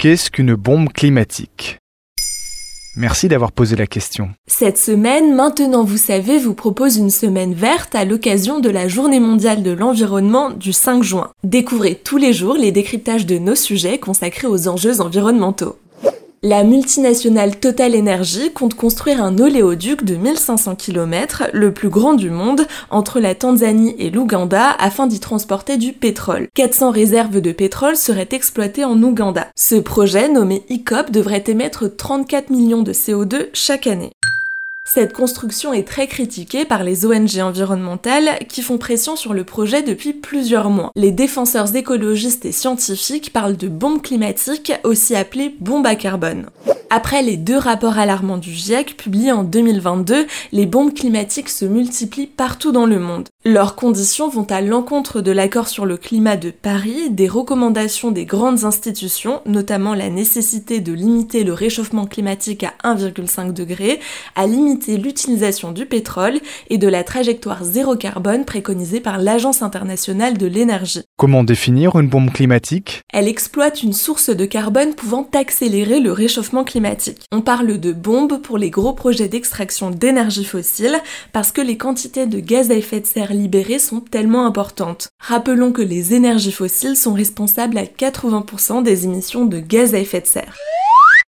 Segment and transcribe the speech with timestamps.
[0.00, 1.80] Qu'est-ce qu'une bombe climatique?
[2.94, 4.30] Merci d'avoir posé la question.
[4.46, 9.18] Cette semaine, Maintenant vous savez, vous propose une semaine verte à l'occasion de la Journée
[9.18, 11.32] mondiale de l'environnement du 5 juin.
[11.42, 15.76] Découvrez tous les jours les décryptages de nos sujets consacrés aux enjeux environnementaux.
[16.44, 22.30] La multinationale Total Energy compte construire un oléoduc de 1500 km, le plus grand du
[22.30, 26.46] monde, entre la Tanzanie et l'Ouganda afin d'y transporter du pétrole.
[26.54, 29.48] 400 réserves de pétrole seraient exploitées en Ouganda.
[29.56, 34.12] Ce projet, nommé ICOP, devrait émettre 34 millions de CO2 chaque année.
[34.90, 39.82] Cette construction est très critiquée par les ONG environnementales qui font pression sur le projet
[39.82, 40.92] depuis plusieurs mois.
[40.96, 46.46] Les défenseurs écologistes et scientifiques parlent de bombe climatique, aussi appelée bombe à carbone.
[46.88, 52.26] Après les deux rapports alarmants du GIEC publiés en 2022, les bombes climatiques se multiplient
[52.26, 53.28] partout dans le monde.
[53.44, 58.24] Leurs conditions vont à l'encontre de l'accord sur le climat de Paris, des recommandations des
[58.24, 64.00] grandes institutions, notamment la nécessité de limiter le réchauffement climatique à 1,5 degré,
[64.34, 70.36] à limiter l'utilisation du pétrole et de la trajectoire zéro carbone préconisée par l'Agence internationale
[70.36, 71.02] de l'énergie.
[71.16, 73.02] Comment définir une bombe climatique?
[73.12, 77.22] Elle exploite une source de carbone pouvant accélérer le réchauffement climatique.
[77.30, 80.98] On parle de bombe pour les gros projets d'extraction d'énergie fossile
[81.32, 85.08] parce que les quantités de gaz à effet de serre libérées sont tellement importantes.
[85.18, 90.20] Rappelons que les énergies fossiles sont responsables à 80% des émissions de gaz à effet
[90.20, 90.56] de serre.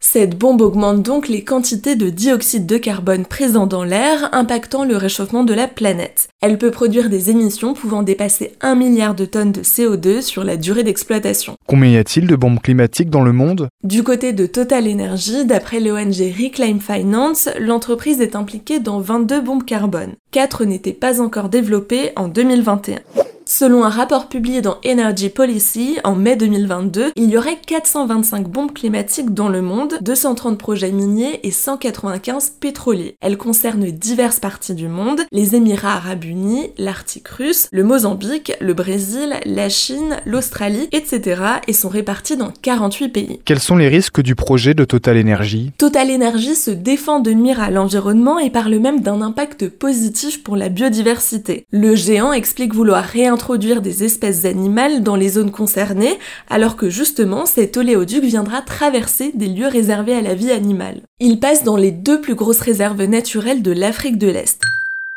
[0.00, 4.96] Cette bombe augmente donc les quantités de dioxyde de carbone présents dans l'air, impactant le
[4.96, 6.28] réchauffement de la planète.
[6.40, 10.56] Elle peut produire des émissions pouvant dépasser 1 milliard de tonnes de CO2 sur la
[10.56, 11.56] durée d'exploitation.
[11.66, 13.68] Combien y a-t-il de bombes climatiques dans le monde?
[13.84, 19.64] Du côté de Total Energy, d'après l'ONG Reclaim Finance, l'entreprise est impliquée dans 22 bombes
[19.64, 20.14] carbone.
[20.30, 23.00] 4 n'étaient pas encore développées en 2021.
[23.48, 28.72] Selon un rapport publié dans Energy Policy en mai 2022, il y aurait 425 bombes
[28.72, 33.14] climatiques dans le monde, 230 projets miniers et 195 pétroliers.
[33.20, 38.74] Elles concernent diverses parties du monde, les Émirats arabes unis, l'Arctique russe, le Mozambique, le
[38.74, 41.40] Brésil, la Chine, l'Australie, etc.
[41.68, 43.40] et sont réparties dans 48 pays.
[43.44, 45.70] Quels sont les risques du projet de Total Energy?
[45.78, 50.56] Total Energy se défend de nuire à l'environnement et parle même d'un impact positif pour
[50.56, 51.64] la biodiversité.
[51.70, 57.44] Le géant explique vouloir introduire des espèces animales dans les zones concernées, alors que justement
[57.44, 61.02] cet oléoduc viendra traverser des lieux réservés à la vie animale.
[61.20, 64.62] Il passe dans les deux plus grosses réserves naturelles de l'Afrique de l'Est.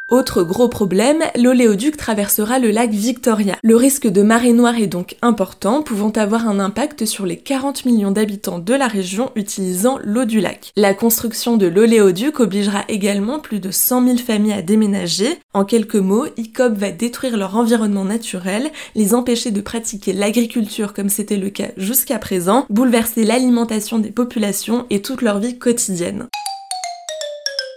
[0.10, 3.58] Autre gros problème, l'oléoduc traversera le lac Victoria.
[3.62, 7.86] Le risque de marée noire est donc important, pouvant avoir un impact sur les 40
[7.86, 10.72] millions d'habitants de la région utilisant l'eau du lac.
[10.76, 15.38] La construction de l'oléoduc obligera également plus de 100 000 familles à déménager.
[15.54, 21.10] En quelques mots, ICOP va détruire leur environnement naturel, les empêcher de pratiquer l'agriculture comme
[21.10, 26.28] c'était le cas jusqu'à présent, bouleverser l'alimentation des populations et toute leur vie quotidienne.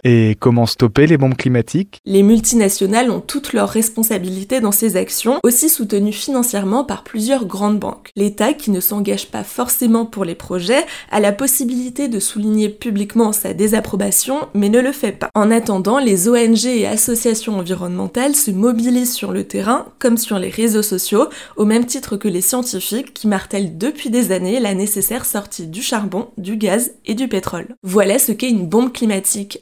[0.05, 1.99] Et comment stopper les bombes climatiques?
[2.05, 7.79] Les multinationales ont toutes leurs responsabilités dans ces actions, aussi soutenues financièrement par plusieurs grandes
[7.79, 8.09] banques.
[8.17, 13.31] L'État, qui ne s'engage pas forcément pour les projets, a la possibilité de souligner publiquement
[13.31, 15.29] sa désapprobation, mais ne le fait pas.
[15.35, 20.49] En attendant, les ONG et associations environnementales se mobilisent sur le terrain, comme sur les
[20.49, 25.25] réseaux sociaux, au même titre que les scientifiques qui martèlent depuis des années la nécessaire
[25.25, 27.75] sortie du charbon, du gaz et du pétrole.
[27.83, 29.61] Voilà ce qu'est une bombe climatique.